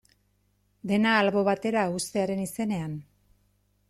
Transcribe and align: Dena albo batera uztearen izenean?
Dena 0.91 1.11
albo 1.17 1.43
batera 1.49 1.83
uztearen 1.99 2.41
izenean? 2.47 2.97